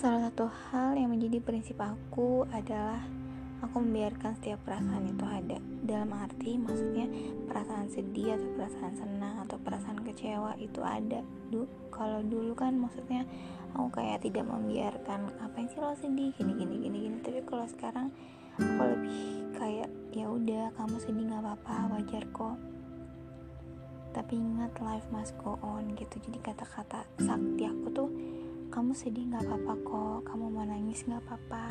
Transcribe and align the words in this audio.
satu 0.00 0.48
hal 0.48 0.96
yang 0.96 1.12
menjadi 1.12 1.44
prinsip 1.44 1.76
aku 1.76 2.48
adalah 2.56 3.04
aku 3.60 3.84
membiarkan 3.84 4.32
setiap 4.40 4.56
perasaan 4.64 5.12
itu 5.12 5.24
ada. 5.28 5.60
Dalam 5.84 6.16
arti 6.16 6.56
maksudnya 6.56 7.04
perasaan 7.44 7.92
sedih 7.92 8.32
atau 8.40 8.48
perasaan 8.56 8.94
senang 8.96 9.44
atau 9.44 9.60
perasaan 9.60 10.00
kecewa 10.00 10.56
itu 10.56 10.80
ada. 10.80 11.20
Du 11.52 11.68
kalau 11.92 12.24
dulu 12.24 12.56
kan 12.56 12.80
maksudnya 12.80 13.28
aku 13.76 14.00
kayak 14.00 14.24
tidak 14.24 14.48
membiarkan 14.48 15.36
apa 15.36 15.68
sih 15.68 15.76
lo 15.76 15.92
sedih? 15.92 16.32
Gini 16.32 16.56
gini 16.56 16.80
gini 16.80 16.98
gini. 17.04 17.16
Tapi 17.20 17.44
kalau 17.44 17.68
sekarang 17.68 18.08
aku 18.56 18.80
lebih 18.80 19.52
kayak 19.60 19.92
ya 20.16 20.32
udah 20.32 20.72
kamu 20.80 20.96
sedih 20.96 21.28
nggak 21.28 21.44
apa-apa 21.44 22.00
wajar 22.00 22.24
kok. 22.32 22.56
Tapi 24.16 24.32
ingat 24.32 24.72
life 24.80 25.04
must 25.12 25.36
go 25.36 25.60
on 25.60 25.92
gitu. 25.92 26.16
Jadi 26.24 26.40
kata-kata 26.40 27.04
sakti 27.20 27.68
aku 27.68 27.86
tuh 27.92 28.08
kamu 28.90 29.06
sedih 29.06 29.30
nggak 29.30 29.46
apa-apa 29.46 29.74
kok. 29.86 30.18
Kamu 30.26 30.50
mau 30.50 30.66
nangis 30.66 31.06
nggak 31.06 31.22
apa-apa. 31.22 31.70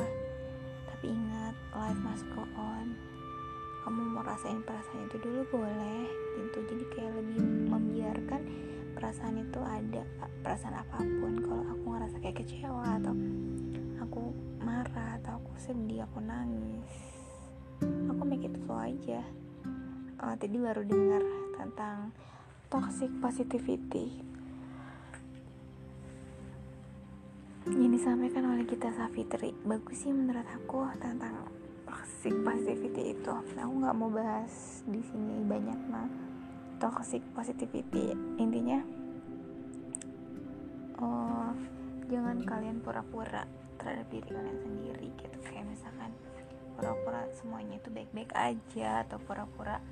Tapi 0.88 1.12
ingat 1.12 1.52
life 1.76 2.00
must 2.00 2.24
go 2.32 2.48
on. 2.56 2.96
Kamu 3.84 4.16
mau 4.16 4.24
rasain 4.24 4.64
perasaan 4.64 5.04
itu 5.04 5.20
dulu 5.20 5.44
boleh 5.52 6.08
gitu. 6.40 6.64
Jadi 6.64 6.84
kayak 6.96 7.12
lebih 7.20 7.68
membiarkan 7.68 8.40
perasaan 8.96 9.36
itu 9.36 9.60
ada 9.60 10.00
perasaan 10.40 10.80
apa 10.80 10.96
pun. 10.96 11.44
Kalau 11.44 11.60
aku 11.68 11.84
ngerasa 11.92 12.16
kayak 12.24 12.40
kecewa 12.40 12.88
atau 12.96 13.12
aku 14.00 14.32
marah 14.64 15.20
atau 15.20 15.44
aku 15.44 15.52
sedih 15.60 16.08
aku 16.08 16.24
nangis 16.24 16.88
aku 17.84 18.22
make 18.24 18.48
it 18.48 18.56
flow 18.64 18.80
aja. 18.80 19.20
Oh, 20.24 20.32
tadi 20.40 20.56
baru 20.56 20.88
dengar 20.88 21.20
tentang 21.60 22.16
toxic 22.72 23.12
positivity 23.20 24.39
yang 27.68 27.92
disampaikan 27.92 28.56
oleh 28.56 28.64
kita 28.64 28.88
Safitri 28.96 29.52
bagus 29.68 30.00
sih 30.00 30.12
menurut 30.14 30.48
aku 30.48 30.88
tentang 30.96 31.44
toxic 31.84 32.32
positivity 32.40 33.12
itu. 33.12 33.34
Aku 33.60 33.74
nggak 33.84 33.96
mau 34.00 34.08
bahas 34.08 34.80
di 34.88 35.00
sini 35.04 35.44
banyak 35.44 35.80
mah 35.92 36.08
toxic 36.80 37.20
positivity. 37.36 38.16
Intinya 38.40 38.80
oh 41.04 41.52
jangan 42.08 42.40
kalian 42.48 42.80
pura-pura 42.80 43.44
terhadap 43.76 44.08
diri 44.08 44.28
kalian 44.32 44.58
sendiri 44.64 45.08
gitu. 45.20 45.36
Kayak 45.44 45.68
misalkan 45.68 46.10
pura-pura 46.80 47.28
semuanya 47.36 47.76
itu 47.76 47.92
baik-baik 47.92 48.32
aja 48.32 49.04
atau 49.04 49.20
pura-pura 49.20 49.84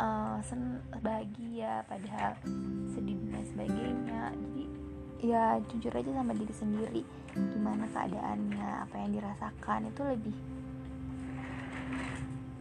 uh, 0.00 0.40
sen 0.40 0.80
bahagia 1.04 1.84
padahal 1.84 2.40
sedih 2.88 3.20
dan 3.28 3.44
sebagainya. 3.44 4.32
Jadi 4.32 4.85
ya 5.20 5.60
jujur 5.72 5.92
aja 5.92 6.10
sama 6.12 6.32
diri 6.36 6.54
sendiri. 6.54 7.02
Gimana 7.36 7.84
keadaannya 7.92 8.68
apa 8.88 8.94
yang 9.00 9.10
dirasakan 9.16 9.88
itu 9.88 10.02
lebih 10.04 10.36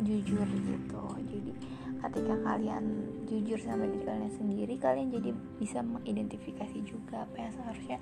jujur 0.03 0.47
gitu. 0.47 1.03
Jadi 1.31 1.51
ketika 2.03 2.35
kalian 2.43 2.85
jujur 3.25 3.57
sama 3.57 3.87
diri 3.87 4.03
kalian 4.03 4.33
sendiri 4.35 4.73
kalian 4.77 5.09
jadi 5.09 5.31
bisa 5.57 5.79
mengidentifikasi 5.81 6.77
juga 6.85 7.23
apa 7.25 7.37
yang 7.39 7.51
seharusnya 7.55 7.97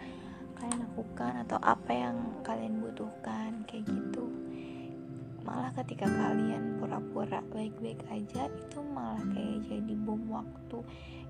kalian 0.57 0.79
lakukan 0.89 1.33
atau 1.47 1.57
apa 1.61 1.91
yang 1.91 2.15
kalian 2.41 2.81
butuhkan 2.81 3.63
kayak 3.69 3.85
gitu. 3.85 4.25
Malah 5.43 5.75
ketika 5.75 6.07
kalian 6.07 6.79
pura-pura 6.79 7.43
baik-baik 7.51 7.99
aja 8.07 8.47
itu 8.47 8.79
malah 8.95 9.21
kayak 9.35 9.59
jadi 9.67 9.93
bom 9.99 10.23
waktu 10.31 10.79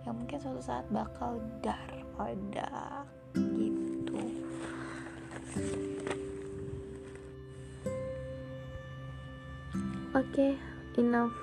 yang 0.04 0.16
mungkin 0.20 0.40
suatu 0.40 0.62
saat 0.64 0.86
bakal 0.92 1.40
dar 1.64 1.90
pada 2.16 3.04
gitu. 3.36 4.22
Oke 10.14 10.30
okay, 10.30 10.52
enough 11.00 11.43